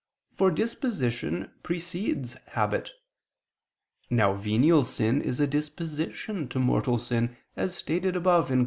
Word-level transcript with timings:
For 0.33 0.49
disposition 0.49 1.51
precedes 1.61 2.33
habit. 2.53 2.89
Now 4.09 4.33
venial 4.33 4.83
sin 4.83 5.21
is 5.21 5.39
a 5.39 5.45
disposition 5.45 6.47
to 6.47 6.57
mortal 6.57 6.97
sin, 6.97 7.37
as 7.55 7.75
stated 7.75 8.15
above 8.15 8.47
(Q. 8.47 8.59